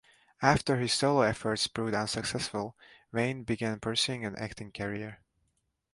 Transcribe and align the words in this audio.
After 0.41 0.77
his 0.77 0.93
solo 0.93 1.21
efforts 1.21 1.67
proved 1.67 1.93
unsuccessful, 1.93 2.75
Wayne 3.11 3.43
began 3.43 3.79
pursuing 3.79 4.25
an 4.25 4.35
acting 4.35 4.71
career. 4.71 5.19